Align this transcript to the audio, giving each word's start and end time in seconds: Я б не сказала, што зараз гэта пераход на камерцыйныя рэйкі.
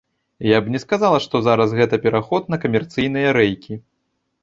Я 0.57 0.61
б 0.61 0.73
не 0.75 0.79
сказала, 0.85 1.19
што 1.27 1.43
зараз 1.49 1.77
гэта 1.81 2.01
пераход 2.09 2.51
на 2.57 2.61
камерцыйныя 2.67 3.39
рэйкі. 3.43 3.83